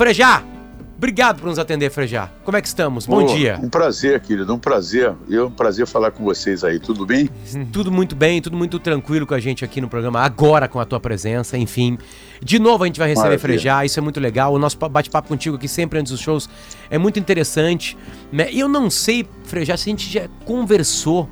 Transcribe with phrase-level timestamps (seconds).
[0.00, 0.42] Frejá,
[0.96, 2.30] obrigado por nos atender, Frejá.
[2.42, 3.04] Como é que estamos?
[3.04, 3.60] Bom Pô, dia.
[3.62, 5.12] Um prazer, querido, um prazer.
[5.28, 7.28] Eu um prazer falar com vocês aí, tudo bem?
[7.70, 10.86] Tudo muito bem, tudo muito tranquilo com a gente aqui no programa, agora com a
[10.86, 11.98] tua presença, enfim.
[12.42, 13.42] De novo a gente vai receber Maravilha.
[13.58, 14.54] Frejá, isso é muito legal.
[14.54, 16.48] O nosso pa- bate-papo contigo aqui sempre antes dos shows
[16.88, 17.94] é muito interessante.
[18.32, 18.50] Né?
[18.50, 21.28] E eu não sei, Frejá, se a gente já conversou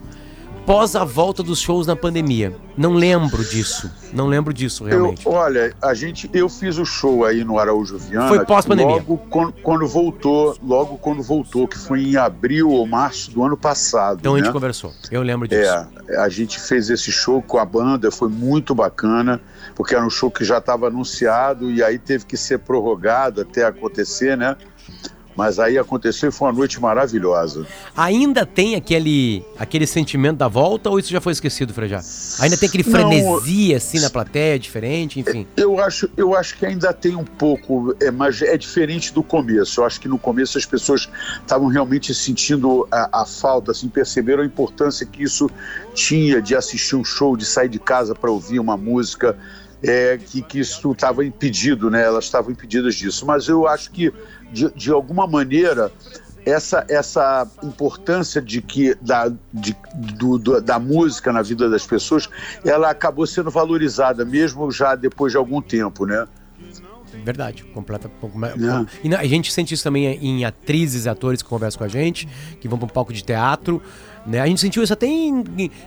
[0.69, 2.55] pós a volta dos shows na pandemia.
[2.77, 3.91] Não lembro disso.
[4.13, 5.27] Não lembro disso, Eu, realmente.
[5.27, 8.29] olha, a gente, eu fiz o show aí no Araújo Viana.
[8.29, 8.97] Foi pós-pandemia.
[8.97, 13.57] Logo quando, quando voltou, logo quando voltou, que foi em abril ou março do ano
[13.57, 14.19] passado.
[14.21, 14.45] Então a né?
[14.45, 14.93] gente conversou.
[15.11, 15.63] Eu lembro disso.
[16.07, 19.41] É, a gente fez esse show com a banda, foi muito bacana,
[19.75, 23.65] porque era um show que já estava anunciado e aí teve que ser prorrogado até
[23.65, 24.55] acontecer, né?
[25.39, 27.65] Mas aí aconteceu e foi uma noite maravilhosa.
[27.97, 32.01] Ainda tem aquele, aquele sentimento da volta ou isso já foi esquecido, Frejá?
[32.41, 35.47] Ainda tem aquele Não, frenesi assim na plateia, diferente, enfim.
[35.57, 39.81] Eu acho, eu acho que ainda tem um pouco, é, mas é diferente do começo.
[39.81, 41.09] Eu acho que no começo as pessoas
[41.41, 45.49] estavam realmente sentindo a, a falta, assim, perceberam a importância que isso
[45.95, 49.39] tinha de assistir um show, de sair de casa para ouvir uma música,
[49.83, 52.03] é, que, que isso estava impedido, né?
[52.03, 53.25] Elas estavam impedidas disso.
[53.25, 54.13] Mas eu acho que,
[54.53, 55.91] de, de alguma maneira,
[56.47, 59.77] essa, essa importância de que da, de,
[60.17, 62.29] do- do- da música na vida das pessoas,
[62.65, 66.27] ela acabou sendo valorizada, mesmo já depois de algum tempo, né?
[67.25, 68.09] Verdade, completa.
[68.21, 68.51] com- É.
[69.03, 72.29] E a gente sente isso também em atrizes e atores que conversam com a gente,
[72.61, 73.83] que vão para um palco de teatro.
[74.29, 74.41] Né?
[74.41, 75.43] A gente sentiu isso até em.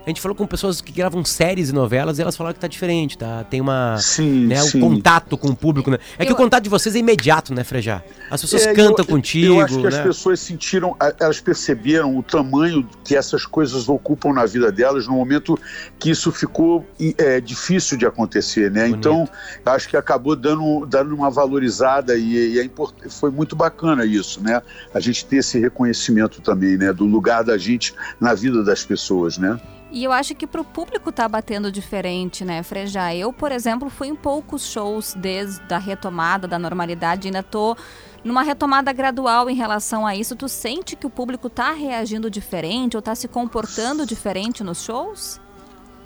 [0.05, 2.67] A gente falou com pessoas que gravam séries e novelas e elas falaram que tá
[2.67, 3.43] diferente, tá?
[3.43, 3.97] Tem uma.
[3.99, 4.79] Sim, né, sim.
[4.79, 5.99] o contato com o público, né?
[6.17, 8.01] É que Eu- o contato de vocês é imediato, né, Frejá?
[8.31, 9.89] As pessoas É, cantam eu- contigo, Eu acho que né?
[9.89, 15.13] as pessoas sentiram, elas perceberam o tamanho que essas coisas ocupam na vida delas no
[15.13, 15.57] momento
[15.99, 16.83] que isso ficou
[17.19, 18.87] é, difícil de acontecer, né?
[18.87, 18.97] Bonito.
[18.97, 19.29] Então,
[19.65, 24.41] acho que acabou dando, dando uma valorizada e, e é import- foi muito bacana isso,
[24.41, 24.61] né?
[24.93, 26.91] A gente ter esse reconhecimento também, né?
[26.91, 29.59] Do lugar da gente na vida das pessoas, né?
[29.91, 33.13] E eu acho que pro público tá batendo diferente, né, Frejá?
[33.13, 37.75] Eu, por exemplo, fui em poucos shows desde a retomada da normalidade, ainda tô
[38.23, 40.35] numa retomada gradual em relação a isso.
[40.35, 45.41] Tu sente que o público tá reagindo diferente ou tá se comportando diferente nos shows?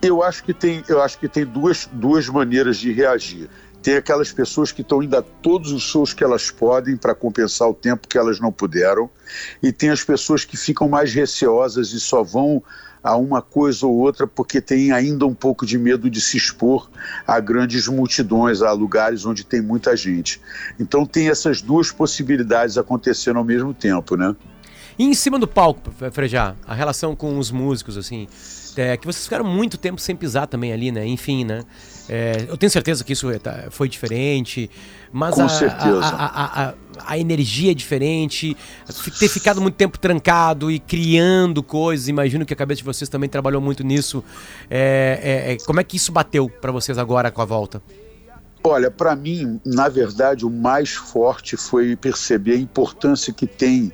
[0.06, 3.50] Eu acho que tem, eu acho que tem duas, duas maneiras de reagir.
[3.82, 7.70] Tem aquelas pessoas que estão indo a todos os shows que elas podem para compensar
[7.70, 9.10] o tempo que elas não puderam,
[9.62, 12.64] e tem as pessoas que ficam mais receosas e só vão
[13.04, 16.90] a uma coisa ou outra porque tem ainda um pouco de medo de se expor
[17.28, 20.42] a grandes multidões, a lugares onde tem muita gente.
[20.80, 24.36] Então tem essas duas possibilidades acontecendo ao mesmo tempo, né?
[24.98, 28.28] E em cima do palco, Fre- Frejá, a relação com os músicos, assim,
[28.76, 31.06] é, que vocês ficaram muito tempo sem pisar também ali, né?
[31.06, 31.64] Enfim, né?
[32.08, 34.70] É, eu tenho certeza que isso é, tá- foi diferente,
[35.12, 36.00] mas Com a, certeza.
[36.04, 36.74] A, a-
[37.08, 38.56] a- energia é diferente,
[39.20, 43.28] ter ficado muito tempo trancado e criando coisas, imagino que a cabeça de vocês também
[43.30, 44.24] trabalhou muito nisso.
[44.70, 45.20] É,
[45.50, 47.82] é, é, como é que isso bateu pra vocês agora com a volta?
[48.64, 53.94] Olha, para mim, na verdade, o mais forte foi perceber a importância que tem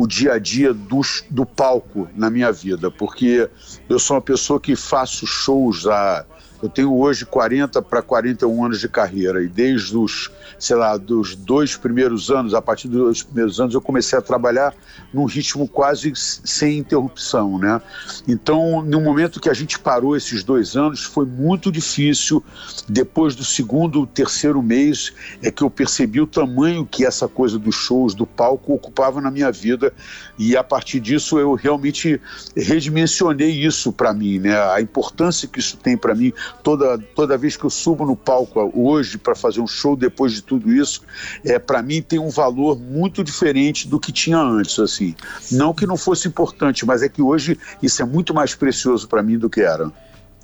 [0.00, 3.48] o dia a dia dos- do palco na minha vida, porque
[3.88, 6.24] eu sou uma pessoa que faço shows há.
[6.62, 11.36] Eu tenho hoje 40 para 41 anos de carreira e desde os, sei lá, dos
[11.36, 14.74] dois primeiros anos, a partir dos dois primeiros anos, eu comecei a trabalhar
[15.12, 17.80] num ritmo quase sem interrupção, né?
[18.26, 22.42] Então, no momento que a gente parou esses dois anos, foi muito difícil.
[22.88, 27.74] Depois do segundo, terceiro mês, é que eu percebi o tamanho que essa coisa dos
[27.74, 29.92] shows, do palco, ocupava na minha vida.
[30.36, 32.20] E a partir disso, eu realmente
[32.56, 34.60] redimensionei isso para mim, né?
[34.72, 36.32] A importância que isso tem para mim.
[36.62, 40.42] Toda, toda vez que eu subo no palco hoje para fazer um show, depois de
[40.42, 41.02] tudo isso,
[41.44, 45.14] é para mim tem um valor muito diferente do que tinha antes, assim.
[45.52, 49.22] Não que não fosse importante, mas é que hoje isso é muito mais precioso para
[49.22, 49.90] mim do que era.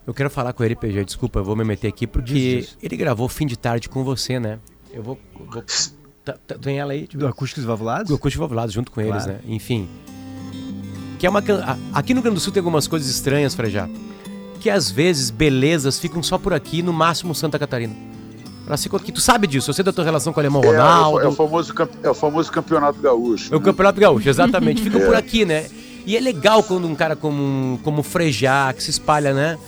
[0.06, 3.28] Eu quero falar com ele, PG, desculpa, eu vou me meter aqui, porque ele gravou
[3.28, 4.58] fim de tarde com você, né?
[4.92, 5.18] Eu vou.
[5.34, 5.64] vou
[6.24, 7.06] tá- tá- tem ela aí?
[7.12, 8.08] Do Acústicos Valvulados?
[8.08, 9.32] Do Acústico Valvulado junto com eles, Claro.
[9.32, 9.38] né?
[9.46, 9.88] Enfim.
[11.18, 11.38] Que é uma
[11.92, 13.88] Aqui no Rio Grande do Sul tem algumas coisas estranhas, Frejá.
[14.64, 17.94] Que às vezes belezas ficam só por aqui, no máximo Santa Catarina.
[18.66, 19.12] Elas ficam aqui.
[19.12, 21.20] Tu sabe disso, eu sei da tua relação com o Alemão É, Ronaldo.
[21.20, 23.52] é, o famoso, é o famoso campeonato gaúcho.
[23.52, 23.64] É o né?
[23.66, 24.80] Campeonato Gaúcho, exatamente.
[24.80, 25.04] Fica É.
[25.04, 25.66] por aqui, né?
[26.06, 29.58] E é legal quando um cara como, como Frejá, que se espalha, né?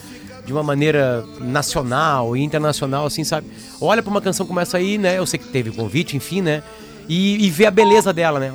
[0.46, 3.48] De uma maneira nacional e internacional, assim, sabe?
[3.78, 5.18] Olha pra uma canção como essa aí, né?
[5.18, 6.62] Eu sei que teve convite, enfim, né?
[7.06, 8.50] E, e vê a beleza dela, né?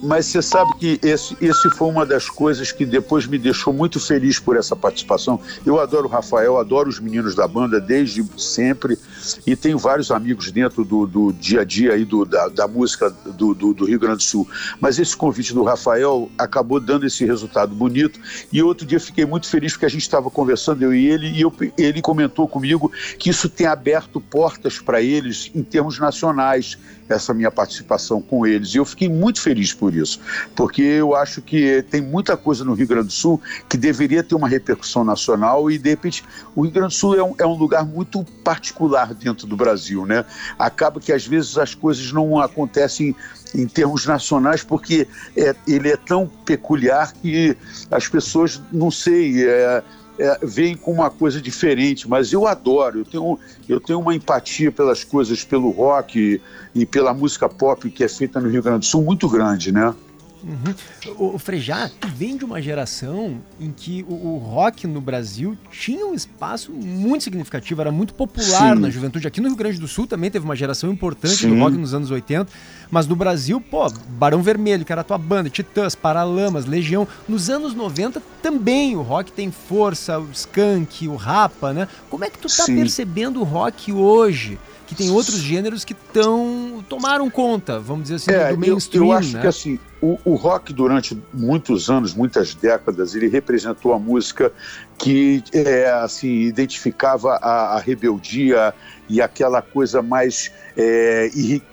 [0.00, 3.98] Mas você sabe que esse, esse foi uma das coisas que depois me deixou muito
[3.98, 5.40] feliz por essa participação.
[5.66, 8.98] Eu adoro o Rafael, adoro os meninos da banda desde sempre.
[9.46, 13.10] E tenho vários amigos dentro do, do dia a dia aí do, da, da música
[13.10, 14.48] do, do, do, Rio Grande do Sul.
[14.80, 18.20] Mas esse convite do Rafael acabou dando esse resultado bonito
[18.52, 21.40] e outro dia fiquei muito feliz porque a gente estava conversando, eu e ele, e
[21.40, 26.78] eu, ele comentou comigo que isso tem aberto portas para eles em termos nacionais
[27.08, 28.74] essa minha participação com eles.
[28.74, 30.20] E eu fiquei muito feliz por isso,
[30.54, 34.34] porque eu acho que tem muita coisa no Rio Grande do Sul que deveria ter
[34.34, 36.24] uma repercussão nacional e, de repente,
[36.54, 40.06] o Rio Grande do Sul é um, é um lugar muito particular dentro do Brasil,
[40.06, 40.24] né?
[40.58, 43.14] Acaba que, às vezes, as coisas não acontecem
[43.54, 45.06] em termos nacionais, porque
[45.36, 47.56] é, ele é tão peculiar que
[47.90, 49.82] as pessoas, não sei, é,
[50.18, 53.38] é, veem com uma coisa diferente, mas eu adoro, eu tenho,
[53.68, 56.40] eu tenho uma empatia pelas coisas, pelo rock
[56.74, 59.94] e pela música pop que é feita no Rio Grande do Sul muito grande, né?
[60.42, 61.34] Uhum.
[61.34, 66.14] O Frejá vem de uma geração em que o, o, rock no Brasil tinha um
[66.14, 68.82] espaço muito significativo, era muito popular Sim.
[68.82, 69.26] na juventude.
[69.26, 71.50] Aqui no Rio Grande do Sul também teve uma geração importante Sim.
[71.50, 72.50] do rock nos anos 80,
[72.90, 77.06] mas no Brasil, pô, Barão Vermelho, que era a tua banda, Titãs, Paralamas, Legião.
[77.28, 81.88] Nos anos 90 também o rock tem força, o Skank, o Rapa, né?
[82.08, 82.76] Como é que tu tá Sim.
[82.76, 84.58] percebendo o rock hoje?
[84.88, 89.04] Que tem outros gêneros que tão, tomaram conta, vamos dizer assim, é, do mainstream.
[89.04, 89.42] Eu, eu acho né?
[89.42, 94.50] que assim, o, o, rock durante muitos anos, muitas décadas, ele representou a música
[94.96, 98.74] que é, assim, identificava a, a rebeldia
[99.08, 101.30] e aquela coisa mais é,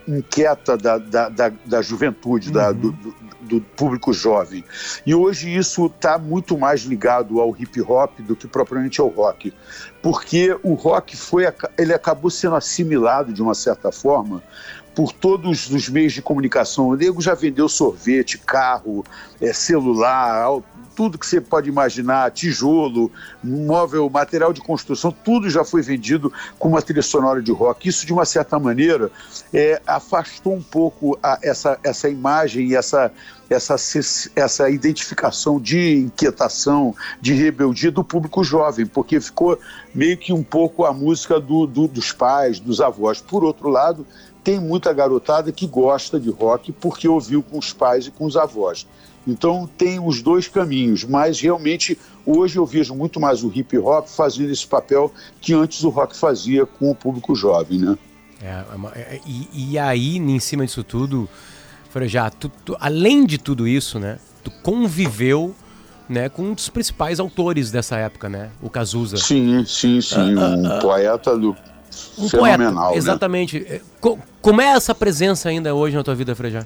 [0.08, 2.54] inquieta da, da, da, da juventude, uhum.
[2.54, 2.92] da, do,
[3.42, 4.64] do, público jovem.
[5.06, 9.54] E hoje isso está muito mais ligado ao hip hop do que propriamente ao rock,
[10.02, 11.44] porque o rock foi,
[11.78, 14.42] ele acabou sendo assimilado de uma certa forma
[14.96, 16.88] por todos os meios de comunicação.
[16.88, 19.04] O nego já vendeu sorvete, carro,
[19.42, 20.48] é, celular,
[20.96, 23.12] tudo que você pode imaginar, tijolo,
[23.44, 27.90] móvel, material de construção, tudo já foi vendido com uma trilha sonora de rock.
[27.90, 29.12] Isso, de uma certa maneira,
[29.54, 33.12] é, afastou um pouco a, essa, essa imagem e essa,
[33.50, 33.76] essa,
[34.36, 39.60] essa identificação de inquietação, de rebeldia do público jovem, porque ficou
[39.94, 43.20] meio que um pouco a música do, do, dos pais, dos avós.
[43.20, 44.08] Por outro lado,
[44.46, 48.38] tem muita garotada que gosta de rock porque ouviu com os pais e com os
[48.38, 48.88] avós.
[49.28, 54.08] Então tem os dois caminhos, mas realmente hoje eu vejo muito mais o hip hop
[54.08, 55.12] fazendo esse papel
[55.42, 57.98] que antes o rock fazia com o público jovem, né?
[58.40, 58.64] É,
[58.94, 61.28] é, é e, e, aí, em cima disso tudo,
[62.04, 64.20] já tu, tu, além de tudo isso, né?
[64.44, 65.56] Tu conviveu
[66.08, 68.52] né, com um dos principais autores dessa época, né?
[68.62, 69.18] O Cazuza.
[69.18, 70.36] Sim, sim, sim.
[70.38, 71.56] Ah, um ah, poeta do
[72.18, 72.74] um fenomenal.
[72.74, 72.98] Poeta, né?
[72.98, 73.60] exatamente.
[73.60, 73.82] Né?
[74.42, 76.66] Como é essa presença ainda hoje na tua vida, Frejá?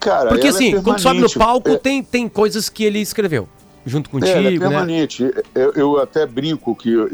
[0.00, 1.76] Cara, Porque é assim, é quando sobe no palco, é...
[1.76, 3.48] tem, tem coisas que ele escreveu
[3.88, 4.58] junto contigo, é, ela é né?
[4.58, 5.24] permanente.
[5.24, 5.32] Né?
[5.54, 7.08] Eu, eu, até brinco que eu,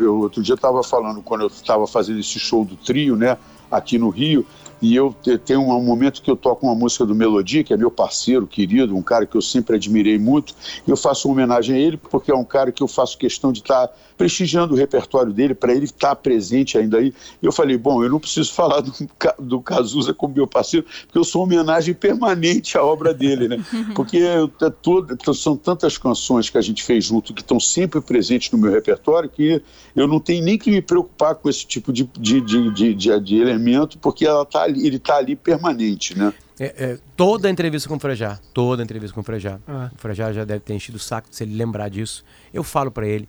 [0.00, 3.36] eu outro dia estava falando, quando eu estava fazendo esse show do trio, né,
[3.70, 4.46] aqui no Rio,
[4.80, 7.90] e eu tenho um momento que eu toco uma música do Melodia, que é meu
[7.90, 10.54] parceiro querido, um cara que eu sempre admirei muito,
[10.86, 13.52] e eu faço uma homenagem a ele, porque é um cara que eu faço questão
[13.52, 17.12] de estar tá prestigiando o repertório dele, para ele estar tá presente ainda aí.
[17.42, 18.92] E eu falei, bom, eu não preciso falar do,
[19.38, 23.64] do Cazuza como meu parceiro, porque eu sou uma homenagem permanente à obra dele, né?
[23.94, 28.50] Porque é todo, são tantas canções que a gente fez junto que estão sempre presentes
[28.50, 29.62] no meu repertório que
[29.96, 33.36] eu não tenho nem que me preocupar com esse tipo de, de, de, de, de
[33.36, 36.32] elemento, porque ela tá ali, ele está ali permanente, né?
[36.58, 39.90] É, é, toda a entrevista com o Frejá, toda a entrevista com o Frejá, ah.
[39.94, 42.22] o Frejá já deve ter enchido o saco se ele lembrar disso.
[42.52, 43.28] Eu falo para ele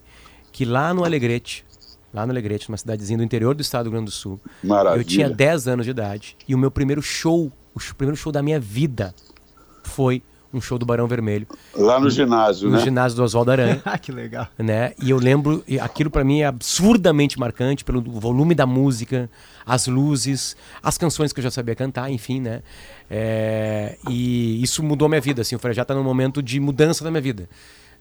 [0.51, 1.65] que lá no Alegrete,
[2.13, 5.01] lá no Alegrete, numa cidadezinha do interior do estado do Rio Grande do Sul, Maravilha.
[5.01, 8.41] eu tinha 10 anos de idade e o meu primeiro show, o primeiro show da
[8.41, 9.15] minha vida
[9.83, 10.21] foi
[10.53, 11.47] um show do Barão Vermelho.
[11.75, 12.79] Lá no ginásio, no né?
[12.79, 13.81] No ginásio do Oswaldo Aranha.
[13.91, 14.47] Ah, que legal.
[14.57, 14.93] Né?
[15.01, 19.29] E eu lembro, aquilo para mim é absurdamente marcante pelo volume da música,
[19.65, 22.61] as luzes, as canções que eu já sabia cantar, enfim, né?
[23.09, 27.03] É, e isso mudou a minha vida, assim, o Frejá tá num momento de mudança
[27.03, 27.49] da minha vida.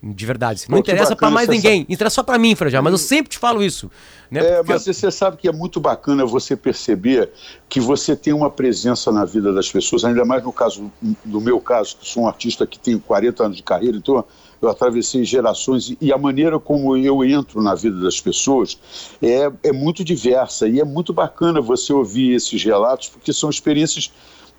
[0.03, 0.65] De verdade.
[0.67, 1.93] Não interessa para mais ninguém, sabe...
[1.93, 3.91] interessa só para mim, Frejá, mas eu sempre te falo isso.
[4.31, 4.41] Né?
[4.41, 4.73] É, Porque...
[4.73, 7.31] mas você sabe que é muito bacana você perceber
[7.69, 10.91] que você tem uma presença na vida das pessoas, ainda mais no caso,
[11.25, 14.25] no meu caso, que sou um artista que tem 40 anos de carreira, então
[14.63, 18.79] eu atravessei gerações e a maneira como eu entro na vida das pessoas
[19.21, 24.11] é, é muito diversa e é muito bacana você ouvir esses relatos, porque são experiências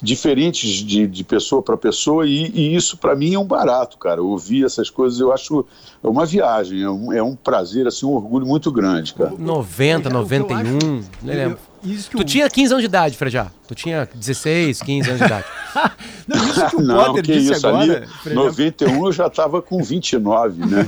[0.01, 4.21] diferentes de, de pessoa para pessoa, e, e isso para mim é um barato, cara.
[4.21, 5.65] Ouvir essas coisas eu acho
[6.03, 9.33] é uma viagem, é um, é um prazer, assim, um orgulho muito grande, cara.
[9.37, 11.59] 90, 91, nem lembro.
[11.83, 13.51] Isso tu tinha 15 anos de idade, Frejá.
[13.67, 15.45] Tu tinha 16, 15 anos de idade.
[16.27, 18.07] não, isso que o não, Potter que disse isso, agora.
[18.25, 20.87] Ali, 91 eu já estava com 29, né?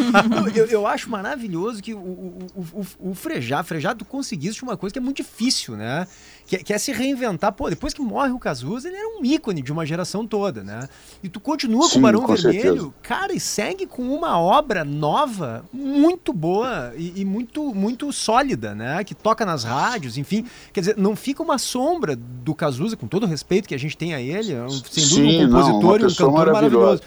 [0.54, 4.92] eu, eu acho maravilhoso que o, o, o, o Frejá, Frejá, tu conseguiste uma coisa
[4.92, 6.06] que é muito difícil, né?
[6.46, 7.52] Que, que, é se reinventar.
[7.52, 10.88] Pô, depois que morre o Cazuza, ele era um ícone de uma geração toda, né?
[11.22, 12.94] E tu continua Sim, com o Barão com Vermelho, certeza.
[13.02, 19.02] cara, e segue com uma obra nova, muito boa e, e, muito, muito sólida, né?
[19.04, 20.44] Que toca nas rádios, enfim.
[20.72, 23.96] Quer dizer, não fica uma sombra do Cazuza, com todo o respeito que a gente
[23.96, 27.02] tem a ele, é um, sem dúvida um compositor não, e um cantor maravilhoso.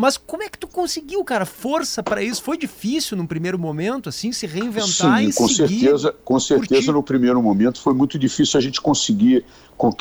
[0.00, 2.42] Mas como é que tu conseguiu, cara, força para isso?
[2.42, 6.90] Foi difícil num primeiro momento, assim, se reinventar Sim, e com seguir certeza, com certeza
[6.90, 9.44] no primeiro momento foi muito difícil a gente conseguir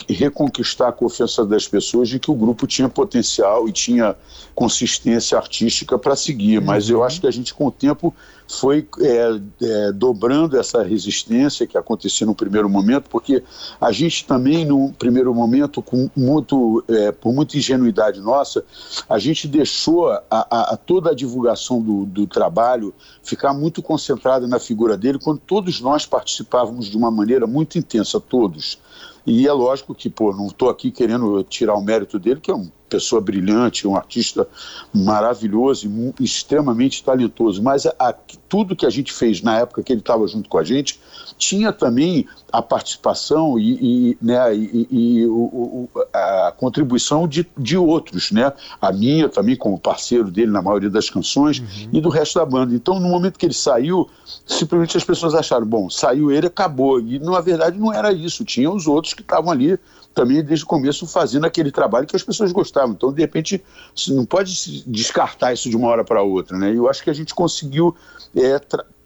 [0.08, 4.16] reconquistar a confiança das pessoas de que o grupo tinha potencial e tinha
[4.56, 6.60] consistência artística para seguir.
[6.60, 6.66] Uhum.
[6.66, 8.16] Mas eu acho que a gente, com o tempo,
[8.50, 13.44] foi é, é, dobrando essa resistência que acontecia no primeiro momento, porque
[13.80, 18.66] a gente também, no primeiro momento, com muito, é, por muita ingenuidade nossa,
[19.08, 22.92] a gente deixou a, a, a toda a divulgação do, do trabalho
[23.22, 28.20] ficar muito concentrada na figura dele, quando todos nós participávamos de uma maneira muito intensa,
[28.20, 28.80] todos.
[29.28, 32.56] E é lógico que, pô, não estou aqui querendo tirar o mérito dele, que é
[32.56, 34.48] uma pessoa brilhante, um artista
[34.94, 35.88] maravilhoso
[36.20, 38.14] e extremamente talentoso, mas a, a,
[38.48, 41.00] tudo que a gente fez na época que ele estava junto com a gente
[41.38, 47.78] tinha também a participação e, e né, e, e o, o, a contribuição de, de
[47.78, 48.52] outros, né?
[48.82, 51.90] A minha também como parceiro dele na maioria das canções uhum.
[51.94, 52.74] e do resto da banda.
[52.74, 54.10] Então, no momento que ele saiu,
[54.46, 57.00] simplesmente as pessoas acharam, bom, saiu ele, acabou.
[57.00, 58.44] E na verdade não era isso.
[58.44, 59.80] Tinha os outros que estavam ali
[60.14, 62.79] também desde o começo fazendo aquele trabalho que as pessoas gostavam.
[62.88, 63.64] Então, de repente,
[64.10, 66.72] não pode descartar isso de uma hora para outra, né?
[66.72, 67.96] E eu acho que a gente conseguiu
[68.36, 68.60] é,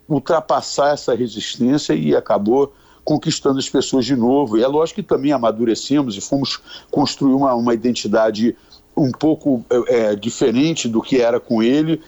[0.08, 4.58] ultrapassar essa resistência e acabou conquistando as pessoas de novo.
[4.58, 8.56] E é lógico que também amadurecemos e fomos construir uma, uma identidade
[8.96, 12.02] um pouco é, é diferente do que era com ele.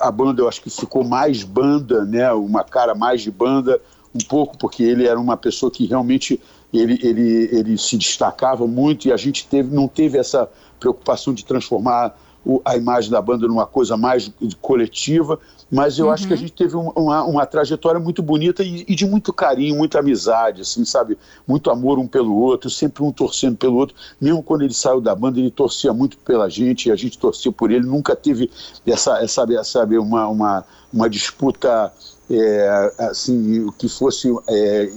[0.00, 2.32] A banda eu acho que ficou mais banda, né?
[2.32, 3.80] Uma cara mais de banda,
[4.14, 6.40] um pouco porque ele era uma pessoa que realmente
[6.72, 10.48] ele, ele, ele se destacava muito e a gente teve, não teve essa
[10.80, 15.38] preocupação de transformar o, a imagem da banda numa coisa mais coletiva,
[15.70, 16.12] mas eu uhum.
[16.12, 16.40] acho que a uhum.
[16.40, 20.84] gente teve uma, uma trajetória muito bonita e, e, de muito carinho, muita amizade, assim,
[20.84, 21.16] sabe?
[21.46, 23.94] Muito amor um pelo outro, sempre um torcendo pelo outro.
[24.20, 27.52] Mesmo quando ele saiu da banda, ele torcia muito pela gente e a gente torcia
[27.52, 27.86] por ele.
[27.86, 28.50] Nunca teve
[28.86, 31.92] essa, essa sabe, uma, uma, uma disputa
[32.30, 34.88] é, assim, que fosse é,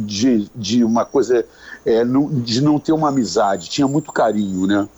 [0.00, 1.44] de, de uma coisa,
[1.84, 4.88] é, de não ter uma amizade, tinha muito carinho, né?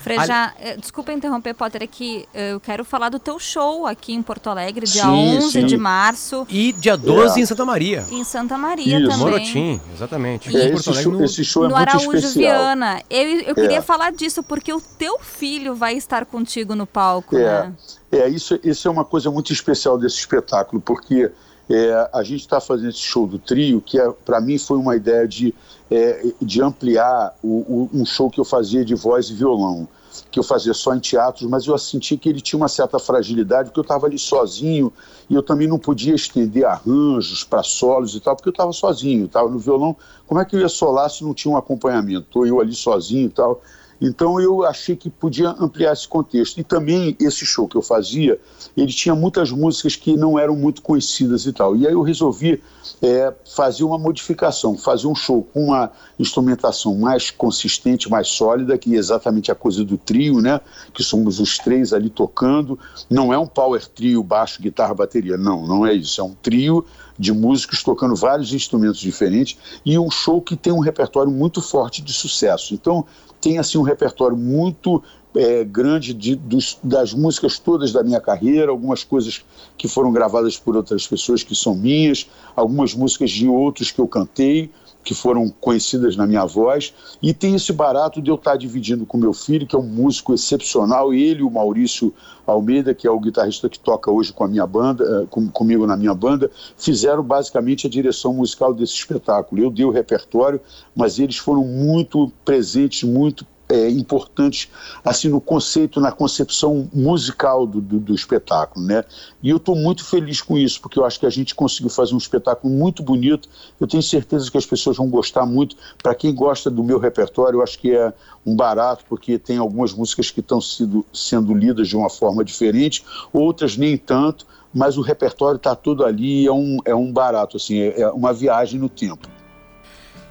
[0.00, 4.22] Freja, eh, desculpa interromper, Potter, é que eu quero falar do teu show aqui em
[4.22, 5.66] Porto Alegre, dia sim, 11 sim.
[5.66, 6.46] de março.
[6.48, 7.42] E dia 12 é.
[7.42, 8.06] em Santa Maria.
[8.10, 9.10] Em Santa Maria Isso.
[9.10, 9.18] também.
[9.18, 10.56] Morotim, exatamente.
[10.56, 12.58] É, esse, show, no, esse show é no muito Araújo especial.
[12.58, 13.02] Viana.
[13.10, 13.82] Eu, eu queria é.
[13.82, 17.44] falar disso porque o teu filho vai estar contigo no palco, é.
[17.44, 17.72] né?
[18.10, 21.30] É, isso, isso é uma coisa muito especial desse espetáculo, porque
[21.68, 24.96] é, a gente está fazendo esse show do trio, que é, para mim foi uma
[24.96, 25.54] ideia de,
[25.90, 29.88] é, de ampliar o, o, um show que eu fazia de voz e violão,
[30.30, 33.68] que eu fazia só em teatros, mas eu senti que ele tinha uma certa fragilidade,
[33.68, 34.92] porque eu estava ali sozinho
[35.28, 39.26] e eu também não podia estender arranjos para solos e tal, porque eu estava sozinho,
[39.26, 39.96] estava no violão.
[40.26, 42.26] Como é que eu ia solar se não tinha um acompanhamento?
[42.26, 43.60] Estou eu ali sozinho e tal.
[44.00, 46.58] Então eu achei que podia ampliar esse contexto.
[46.58, 48.40] E também esse show que eu fazia,
[48.76, 51.76] ele tinha muitas músicas que não eram muito conhecidas e tal.
[51.76, 52.62] E aí eu resolvi
[53.02, 58.94] é, fazer uma modificação, fazer um show com uma instrumentação mais consistente, mais sólida, que
[58.94, 60.60] é exatamente a coisa do trio, né?
[60.94, 62.78] Que somos os três ali tocando.
[63.08, 65.36] Não é um power trio, baixo, guitarra, bateria.
[65.36, 66.20] Não, não é isso.
[66.20, 66.84] É um trio
[67.18, 72.00] de músicos tocando vários instrumentos diferentes e um show que tem um repertório muito forte
[72.00, 72.72] de sucesso.
[72.72, 73.04] Então,
[73.40, 75.02] tem assim um repertório muito
[75.34, 79.44] é, grande de, dos, das músicas todas da minha carreira, algumas coisas
[79.76, 84.08] que foram gravadas por outras pessoas que são minhas, algumas músicas de outros que eu
[84.08, 84.70] cantei,
[85.02, 86.92] que foram conhecidas na minha voz,
[87.22, 90.34] e tem esse barato de eu estar dividindo com meu filho, que é um músico
[90.34, 92.12] excepcional, ele o Maurício
[92.46, 95.86] Almeida, que é o guitarrista que toca hoje com a minha banda, eh, com, comigo
[95.86, 99.62] na minha banda, fizeram basicamente a direção musical desse espetáculo.
[99.62, 100.60] Eu dei o repertório,
[100.94, 104.68] mas eles foram muito presentes, muito é, importantes
[105.04, 109.04] assim no conceito, na concepção musical do, do, do espetáculo, né?
[109.42, 112.14] E eu estou muito feliz com isso, porque eu acho que a gente conseguiu fazer
[112.14, 113.48] um espetáculo muito bonito.
[113.80, 115.76] Eu tenho certeza que as pessoas vão gostar muito.
[116.02, 118.12] Para quem gosta do meu repertório, eu acho que é
[118.44, 123.76] um barato, porque tem algumas músicas que estão sendo lidas de uma forma diferente, outras
[123.76, 128.02] nem tanto, mas o repertório está tudo ali, é um, é um barato, assim, é,
[128.02, 129.28] é uma viagem no tempo.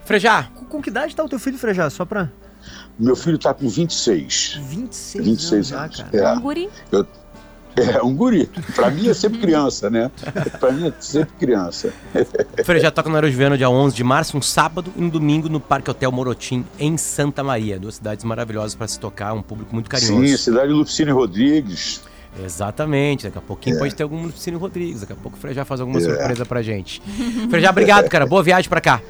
[0.05, 1.89] Frejá, com, com que idade está o teu filho, Frejá?
[1.89, 2.31] Só para
[2.97, 4.59] meu filho está com 26.
[4.61, 5.97] 26, 26 anos.
[5.97, 6.17] Já, cara.
[6.17, 6.69] É, um guri?
[6.91, 7.07] Eu,
[7.75, 8.49] é, um guri.
[8.75, 10.11] Para mim é sempre criança, né?
[10.59, 11.93] Para mim é sempre criança.
[12.63, 15.59] Freire já toca no Aeroviano dia 11 de março, um sábado e um domingo no
[15.59, 17.79] Parque Hotel Morotim, em Santa Maria.
[17.79, 20.27] Duas cidades maravilhosas para se tocar, um público muito carinhoso.
[20.27, 22.01] Sim, cidade de Lupicínio Rodrigues.
[22.43, 23.79] Exatamente, daqui a pouquinho é.
[23.79, 26.03] pode ter algum Lupicínio Rodrigues, daqui a pouco o Frejá faz alguma é.
[26.03, 27.01] surpresa pra gente.
[27.49, 28.25] Frejá, obrigado, cara.
[28.25, 29.01] Boa viagem para cá.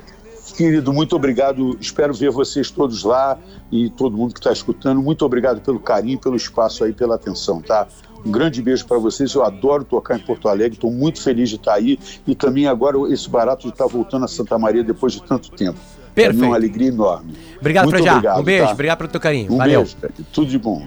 [0.56, 1.78] Querido, muito obrigado.
[1.80, 3.38] Espero ver vocês todos lá
[3.72, 5.02] e todo mundo que está escutando.
[5.02, 7.88] Muito obrigado pelo carinho, pelo espaço aí, pela atenção, tá?
[8.26, 9.34] Um grande beijo para vocês.
[9.34, 10.74] Eu adoro tocar em Porto Alegre.
[10.74, 13.90] Estou muito feliz de estar tá aí e também agora esse barato de estar tá
[13.90, 15.80] voltando a Santa Maria depois de tanto tempo.
[16.14, 16.44] Perfeito.
[16.44, 17.34] É uma alegria enorme.
[17.60, 18.38] Obrigado, Frejá.
[18.38, 18.66] Um beijo.
[18.66, 18.72] Tá?
[18.72, 19.54] Obrigado pelo teu carinho.
[19.54, 19.82] Um Valeu.
[19.84, 19.96] beijo,
[20.34, 20.86] tudo de bom.